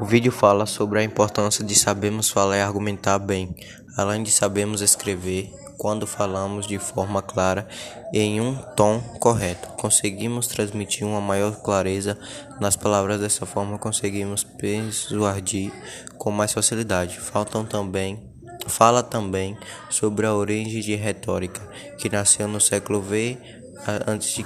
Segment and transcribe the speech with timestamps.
[0.00, 3.54] O vídeo fala sobre a importância de sabermos falar e argumentar bem,
[3.96, 7.68] além de sabermos escrever quando falamos de forma clara
[8.12, 9.68] e em um tom correto.
[9.76, 12.18] Conseguimos transmitir uma maior clareza
[12.58, 15.70] nas palavras, dessa forma conseguimos persuadir
[16.16, 17.20] com mais facilidade.
[17.20, 18.30] Faltam também
[18.66, 19.56] Fala também
[19.88, 21.60] sobre a origem de retórica,
[21.98, 23.38] que nasceu no século V
[23.86, 24.44] a.C.,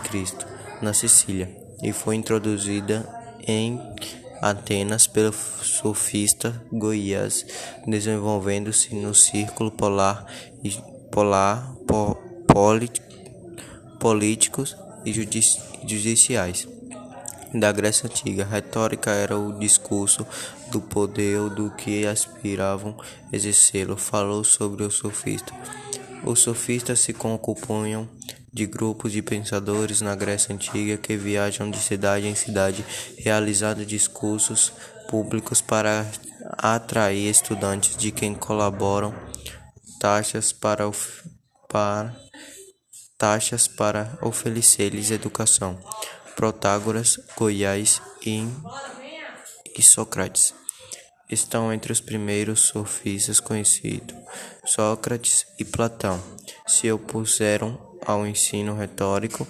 [0.80, 1.50] na Sicília,
[1.82, 3.08] e foi introduzida
[3.46, 3.80] em
[4.44, 7.46] Atenas pelo sofista Goiás,
[7.86, 10.26] desenvolvendo-se no círculo polar
[11.10, 12.14] polar po,
[13.98, 16.68] políticos e judici, judiciais
[17.54, 18.44] da Grécia Antiga.
[18.44, 20.26] retórica era o discurso
[20.70, 22.94] do poder ou do que aspiravam
[23.32, 23.96] exercê-lo.
[23.96, 25.54] Falou sobre o sofista.
[26.22, 28.06] Os sofistas se compunham
[28.54, 32.84] de grupos de pensadores na Grécia Antiga que viajam de cidade em cidade,
[33.18, 34.72] realizando discursos
[35.08, 36.06] públicos para
[36.56, 39.12] atrair estudantes de quem colaboram,
[39.98, 40.88] taxas para,
[41.68, 42.14] para
[43.18, 45.76] taxas para oferecer-lhes educação.
[46.36, 48.46] Protágoras, Goiás e,
[49.76, 50.54] e Sócrates
[51.28, 54.14] estão entre os primeiros sofistas conhecidos.
[54.64, 56.22] Sócrates e Platão
[56.66, 59.46] se opuseram ao ensino retórico,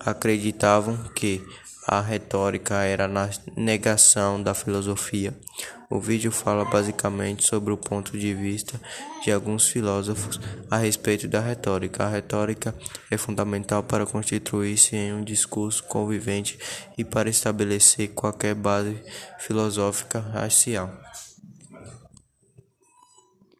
[0.00, 1.44] acreditavam que
[1.86, 5.34] a retórica era a negação da filosofia.
[5.90, 8.80] O vídeo fala basicamente sobre o ponto de vista
[9.24, 12.04] de alguns filósofos a respeito da retórica.
[12.04, 12.72] A retórica
[13.10, 16.56] é fundamental para constituir-se em um discurso convivente
[16.96, 19.02] e para estabelecer qualquer base
[19.40, 20.92] filosófica racial.